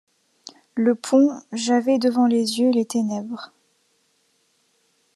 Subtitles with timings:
[0.73, 3.51] le pont J’avais devant les yeux les ténèbres.